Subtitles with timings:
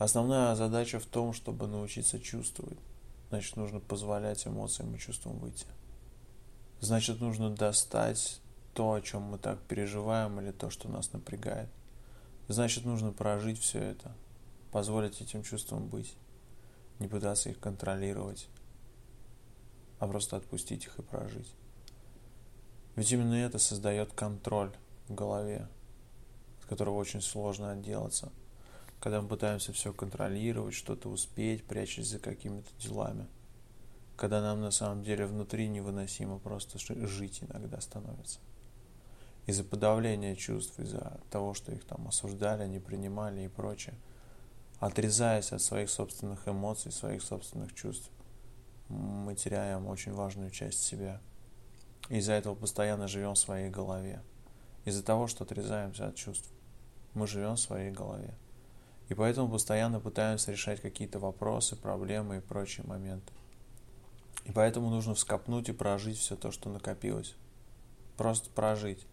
[0.00, 2.78] Основная задача в том, чтобы научиться чувствовать.
[3.28, 5.66] Значит, нужно позволять эмоциям и чувствам выйти.
[6.80, 8.40] Значит, нужно достать
[8.72, 11.68] то, о чем мы так переживаем, или то, что нас напрягает.
[12.48, 14.16] Значит, нужно прожить все это,
[14.72, 16.14] позволить этим чувствам быть,
[16.98, 18.48] не пытаться их контролировать,
[19.98, 21.52] а просто отпустить их и прожить.
[22.96, 24.72] Ведь именно это создает контроль
[25.08, 25.68] в голове,
[26.62, 28.32] от которого очень сложно отделаться,
[29.00, 33.26] когда мы пытаемся все контролировать, что-то успеть, прячась за какими-то делами,
[34.16, 38.40] когда нам на самом деле внутри невыносимо просто жить иногда становится.
[39.46, 43.94] Из-за подавления чувств, из-за того, что их там осуждали, не принимали и прочее,
[44.78, 48.10] отрезаясь от своих собственных эмоций, своих собственных чувств,
[48.88, 51.20] мы теряем очень важную часть себя.
[52.10, 54.22] Из-за этого постоянно живем в своей голове.
[54.84, 56.50] Из-за того, что отрезаемся от чувств,
[57.14, 58.34] мы живем в своей голове.
[59.10, 63.32] И поэтому постоянно пытаемся решать какие-то вопросы, проблемы и прочие моменты.
[64.44, 67.34] И поэтому нужно вскопнуть и прожить все то, что накопилось.
[68.16, 69.04] Просто прожить.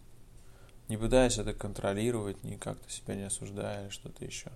[0.86, 4.52] Не пытаясь это контролировать, ни как-то себя не осуждая или что-то еще.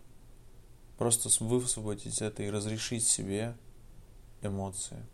[0.96, 3.56] Просто высвободить это и разрешить себе
[4.42, 5.04] эмоции.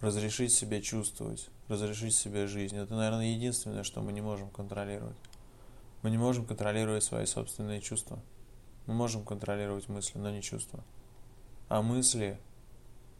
[0.00, 2.78] Разрешить себе чувствовать, разрешить себе жизнь.
[2.78, 5.16] Это, наверное, единственное, что мы не можем контролировать.
[6.00, 8.22] Мы не можем контролировать свои собственные чувства.
[8.88, 10.82] Мы можем контролировать мысли, но не чувства.
[11.68, 12.40] А мысли,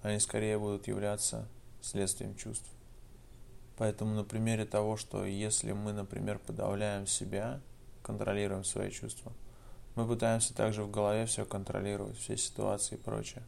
[0.02, 1.46] они скорее будут являться
[1.80, 2.68] следствием чувств.
[3.76, 7.60] Поэтому на примере того, что если мы, например, подавляем себя,
[8.02, 9.32] контролируем свои чувства,
[9.94, 13.44] мы пытаемся также в голове все контролировать, все ситуации и прочее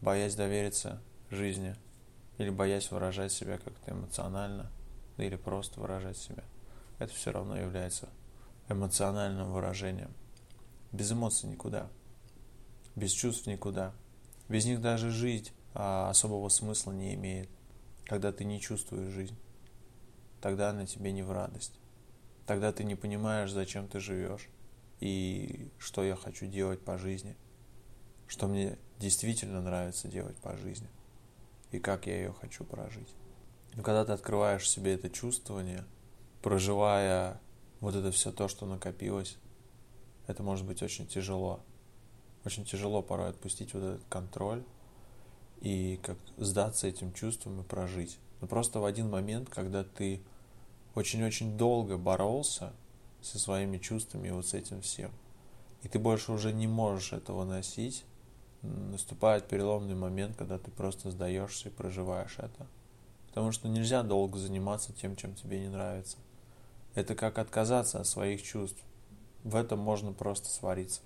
[0.00, 1.74] боясь довериться жизни
[2.38, 4.70] или боясь выражать себя как-то эмоционально
[5.16, 6.44] или просто выражать себя.
[6.98, 8.08] Это все равно является
[8.68, 10.10] эмоциональным выражением.
[10.96, 11.90] Без эмоций никуда,
[12.94, 13.92] без чувств никуда.
[14.48, 17.50] Без них даже жить а, особого смысла не имеет.
[18.06, 19.36] Когда ты не чувствуешь жизнь,
[20.40, 21.78] тогда она тебе не в радость.
[22.46, 24.48] Тогда ты не понимаешь, зачем ты живешь
[25.00, 27.36] и что я хочу делать по жизни,
[28.26, 30.88] что мне действительно нравится делать по жизни
[31.72, 33.14] и как я ее хочу прожить.
[33.74, 35.84] Но когда ты открываешь себе это чувствование,
[36.40, 37.38] проживая
[37.80, 39.36] вот это все то, что накопилось,
[40.26, 41.60] это может быть очень тяжело.
[42.44, 44.62] Очень тяжело порой отпустить вот этот контроль
[45.60, 48.18] и как сдаться этим чувствам и прожить.
[48.40, 50.20] Но просто в один момент, когда ты
[50.94, 52.72] очень-очень долго боролся
[53.20, 55.10] со своими чувствами и вот с этим всем,
[55.82, 58.04] и ты больше уже не можешь этого носить,
[58.62, 62.66] наступает переломный момент, когда ты просто сдаешься и проживаешь это.
[63.28, 66.16] Потому что нельзя долго заниматься тем, чем тебе не нравится.
[66.94, 68.82] Это как отказаться от своих чувств.
[69.46, 71.02] В этом можно просто свариться.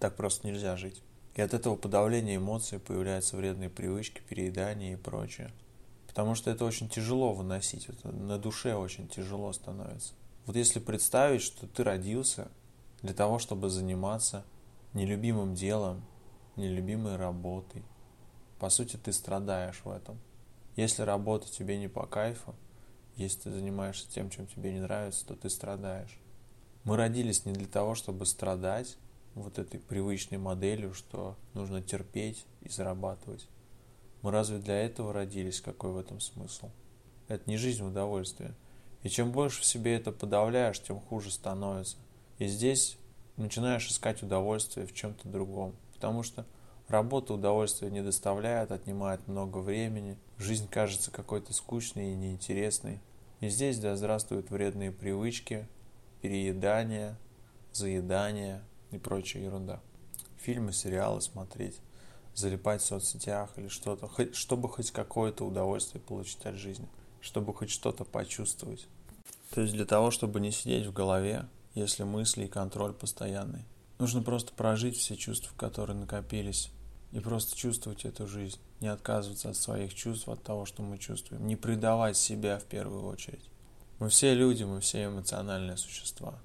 [0.00, 1.00] Так просто нельзя жить.
[1.36, 5.52] И от этого подавления эмоций появляются вредные привычки, переедания и прочее.
[6.08, 10.14] Потому что это очень тяжело выносить, это на душе очень тяжело становится.
[10.44, 12.48] Вот если представить, что ты родился
[13.02, 14.44] для того, чтобы заниматься
[14.92, 16.04] нелюбимым делом,
[16.56, 17.84] нелюбимой работой.
[18.58, 20.18] По сути, ты страдаешь в этом.
[20.74, 22.56] Если работа тебе не по кайфу,
[23.14, 26.18] если ты занимаешься тем, чем тебе не нравится, то ты страдаешь.
[26.86, 28.96] Мы родились не для того, чтобы страдать
[29.34, 33.48] вот этой привычной моделью, что нужно терпеть и зарабатывать.
[34.22, 35.60] Мы разве для этого родились?
[35.60, 36.70] Какой в этом смысл?
[37.26, 38.54] Это не жизнь в удовольствие.
[39.02, 41.96] И чем больше в себе это подавляешь, тем хуже становится.
[42.38, 42.98] И здесь
[43.36, 45.74] начинаешь искать удовольствие в чем-то другом.
[45.92, 46.46] Потому что
[46.86, 53.00] работа удовольствия не доставляет, отнимает много времени, жизнь кажется какой-то скучной и неинтересной.
[53.40, 55.66] И здесь да здравствуют вредные привычки,
[56.20, 57.16] переедание,
[57.72, 59.80] заедание и прочая ерунда.
[60.38, 61.80] Фильмы, сериалы смотреть,
[62.34, 66.88] залипать в соцсетях или что-то, чтобы хоть какое-то удовольствие получить от жизни,
[67.20, 68.86] чтобы хоть что-то почувствовать.
[69.50, 73.64] То есть для того, чтобы не сидеть в голове, если мысли и контроль постоянный.
[73.98, 76.70] Нужно просто прожить все чувства, которые накопились,
[77.12, 81.46] и просто чувствовать эту жизнь, не отказываться от своих чувств, от того, что мы чувствуем,
[81.46, 83.48] не предавать себя в первую очередь.
[83.98, 86.38] Мы все люди, мы все эмоциональные существа.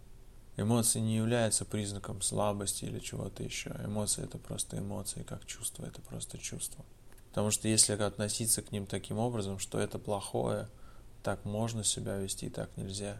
[0.56, 3.76] Эмоции не являются признаком слабости или чего-то еще.
[3.84, 6.86] Эмоции это просто эмоции, как чувство, это просто чувство.
[7.30, 10.68] Потому что если относиться к ним таким образом, что это плохое,
[11.24, 13.20] так можно себя вести, так нельзя.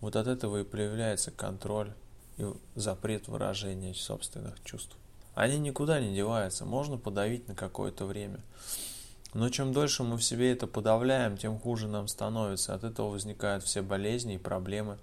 [0.00, 1.92] Вот от этого и проявляется контроль
[2.38, 4.96] и запрет выражения собственных чувств.
[5.34, 8.40] Они никуда не деваются, можно подавить на какое-то время.
[9.32, 12.74] Но чем дольше мы в себе это подавляем, тем хуже нам становится.
[12.74, 14.98] От этого возникают все болезни и проблемы.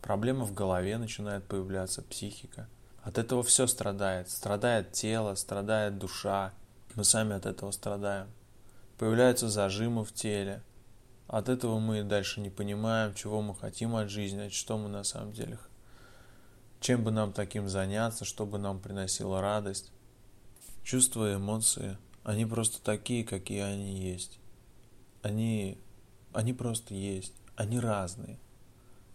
[0.00, 2.68] Проблемы в голове начинают появляться, психика.
[3.02, 4.30] От этого все страдает.
[4.30, 6.52] Страдает тело, страдает душа.
[6.94, 8.28] Мы сами от этого страдаем.
[8.98, 10.62] Появляются зажимы в теле.
[11.28, 15.32] От этого мы дальше не понимаем, чего мы хотим от жизни, что мы на самом
[15.32, 15.58] деле.
[16.80, 19.92] Чем бы нам таким заняться, чтобы нам приносило радость.
[20.82, 24.40] Чувства и эмоции, они просто такие, какие они есть.
[25.22, 25.78] Они,
[26.32, 27.32] они просто есть.
[27.54, 28.40] Они разные.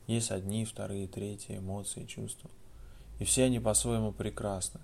[0.07, 2.49] Есть одни, вторые, третьи эмоции, чувства.
[3.19, 4.79] И все они по-своему прекрасны.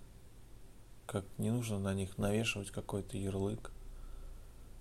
[1.06, 3.72] Как не нужно на них навешивать какой-то ярлык,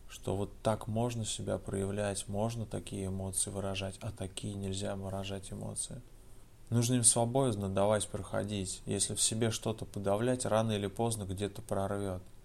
[0.08, 6.02] что вот так можно себя проявлять, можно такие эмоции выражать, а такие нельзя выражать эмоции.
[6.68, 8.82] Нужно им свободно давать проходить.
[8.86, 12.24] Если в себе что-то подавлять, рано или поздно где-то прорвет–